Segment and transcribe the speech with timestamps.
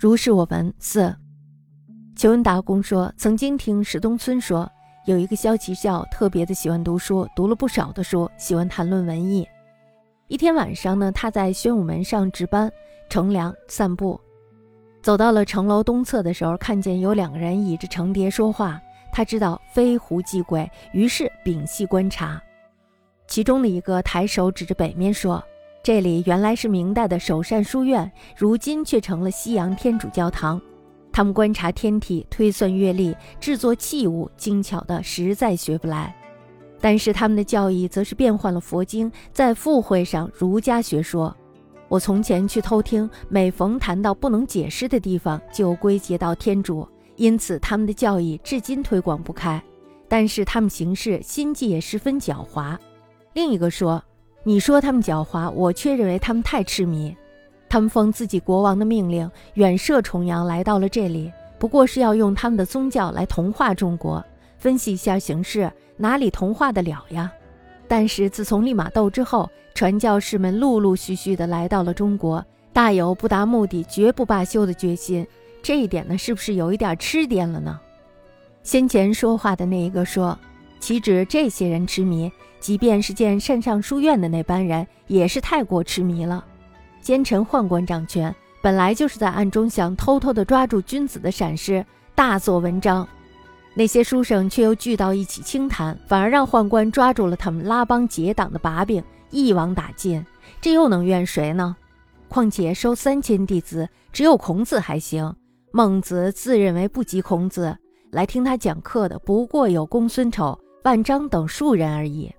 [0.00, 0.72] 如是我闻。
[0.78, 1.14] 四，
[2.16, 4.66] 求恩达公说，曾经听石东村说，
[5.04, 9.46] 有一个萧齐孝特别的喜欢读书，读了不少的书，喜欢谈论文艺。
[10.26, 12.72] 一天晚上呢，他在宣武门上值班，
[13.10, 14.18] 乘凉散步，
[15.02, 18.80] 走到了城楼东侧的时候，看见有两个人倚着城叠说话。
[19.12, 22.42] 他知道非狐即鬼，于是屏息观察。
[23.26, 25.44] 其中的一个抬手指着北面说
[25.82, 30.60] ：“这里原来是明代的首善书院，如今却成了西洋天主教堂。”
[31.12, 36.14] 他们观察天体，推算月历，制作器物，精巧的实在学不来。
[36.80, 41.34] 但是他们的教义则是变换了佛经，在附会上儒家学说。
[41.88, 46.86] 我从前去偷听，每逢谈到不能解释的地方，就归结到天主。
[47.16, 49.60] 因此，他们的教义至今推广不开，
[50.08, 52.78] 但是他们行事心计也十分狡猾。
[53.34, 54.02] 另一个说
[54.42, 57.14] ：“你说他们狡猾，我却认为他们太痴迷。
[57.68, 64.24] 他们奉自己国王的命令，远涉重洋来到了这里，不过是要用他们的宗教来同化中国。
[64.58, 67.30] 分析一下形势，哪里同化得了呀？
[67.86, 75.26] 但是自从利玛窦之后，传教士们陆陆续续地来到了中国，大有不达目的绝不罢休的决心。”
[75.62, 77.78] 这一点呢，是不是有一点痴癫了呢？
[78.62, 80.36] 先前说话的那一个说，
[80.80, 86.44] 岂止这些人痴迷，即便是建善上书院的那班人，也是太过痴迷了。
[87.00, 93.08] 奸臣宦官掌权，本来就是在暗中想偷偷的抓住君子的闪失，大做文章。
[93.72, 100.24] 那些书生却又聚到一起轻谈，反而让宦官抓住了他们拉帮结党的把柄，一网打尽。
[100.60, 101.74] 这又能怨谁呢？
[102.28, 105.34] 况且收三千弟子，只有孔子还行。
[105.72, 107.74] 孟子自认为不及孔子，
[108.10, 112.30] 来听他讲课的不过有公孙丑、万章等数人而已。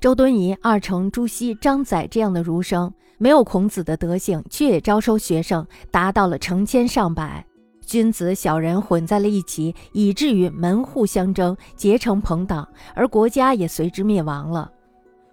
[0.00, 7.44] 周敦颐、二程、朱熹、张载这样的儒生，没有孔子的德行，却也招收学生，达到了成千上百。
[7.84, 14.70] 君子小人混在了一起，以至于门户相争，结成朋党，而国家也随之灭亡了。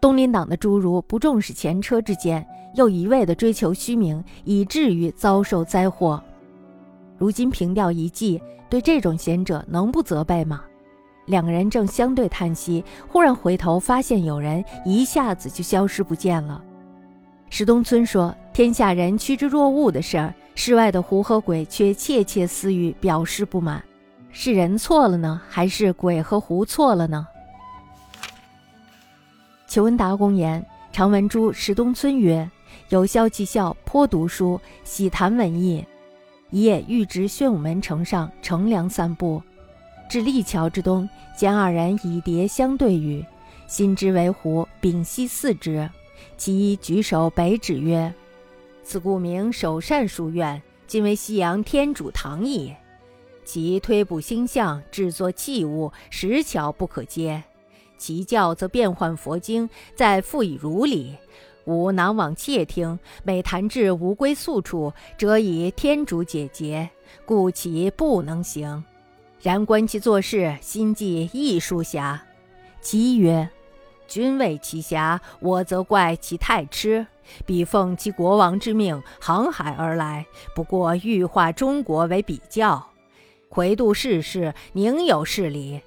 [0.00, 2.46] 东林党的诸儒不重视前车之鉴，
[2.76, 6.22] 又一味地追求虚名，以至于遭受灾祸。
[7.18, 8.40] 如今凭吊一计，
[8.70, 10.62] 对这种贤者能不责备吗？
[11.32, 16.62] 两个人正相对叹息，忽然回头发现有人，一下子就消失不见了。
[17.48, 23.82] 石东村说：“天下人趋之若鹜的事儿，世外的狐和鬼却窃窃私语，表示不满。
[24.30, 27.26] 是人错了呢，还是鬼和狐错了呢？”
[29.66, 32.46] 求文达公言：“常闻诸石东村曰：
[32.90, 35.82] 有萧其孝，颇读书，喜谈文艺。”
[36.52, 39.42] 一夜欲值宣武门城上乘凉散步，
[40.08, 43.24] 至立桥之东，见二人以蝶相对语，
[43.66, 45.88] 心之为狐，屏息四之。
[46.36, 48.12] 其一举手北指曰
[48.84, 52.74] ：“此故名首善书院，今为西洋天主堂矣。
[53.44, 57.42] 其推卜星象，制作器物，实巧不可接。
[57.96, 61.16] 其教则变换佛经，再复以儒理。”
[61.64, 66.90] 吾囊往窃听，每谈至无归宿处，则以天主解结，
[67.24, 68.82] 故其不能行。
[69.42, 72.22] 然观其做事，心计亦殊狭。
[72.80, 73.48] 其曰
[74.06, 77.04] ：“君为其侠，我则怪其太痴。
[77.44, 82.86] 彼奉其国王之命，航海而来，不过欲化中国为比较，
[83.48, 85.80] 回度世事，宁有是理？”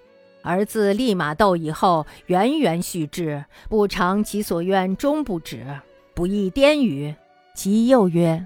[0.44, 5.66] 而自利玛窦以后，源源续至，不偿其所愿，终不止，
[6.14, 7.16] 不亦颠语？
[7.56, 8.46] 其又曰：“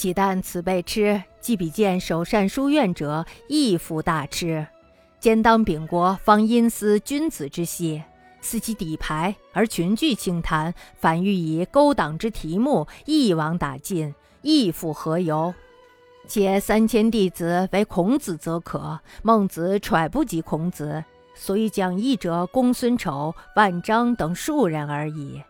[0.00, 4.66] 岂但此辈痴，既比见首善书院者，亦复大痴。
[5.18, 8.02] 兼当秉国，方因思君子之系，
[8.40, 15.52] 思其底牌，而群聚轻谈，反欲以勾党之题目，一网打尽，亦复何由？
[16.26, 21.04] 且三千弟子为孔子则可，孟子揣不及孔子。”
[21.36, 25.42] 所以讲义者，公孙丑、万章等数人而已。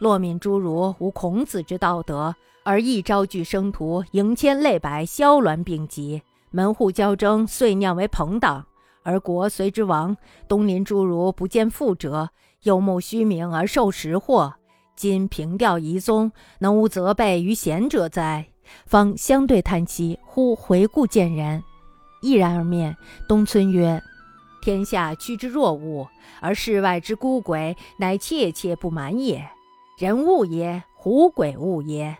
[0.00, 8.66] 骆敏诸儒无孔子之道德，而一朝聚生徒，迎千累百，萧鸾并集，门户交争，遂酿为朋党，
[9.02, 10.16] 而国随之亡。
[10.48, 12.30] 东林诸儒不见富者，
[12.64, 14.54] 又慕虚名而受实祸。
[14.96, 18.46] 今平调遗宗，能无责备于贤者哉？
[18.86, 21.62] 方相对叹息，忽回顾见人，
[22.20, 22.96] 毅然而面。
[23.28, 24.02] 东村曰。
[24.62, 26.08] 天下趋之若鹜，
[26.40, 29.46] 而世外之孤鬼，乃切切不满也。
[29.96, 32.18] 人物也，狐鬼物也。